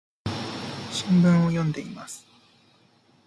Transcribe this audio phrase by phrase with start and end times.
[0.89, 2.25] 新聞を読んでいます。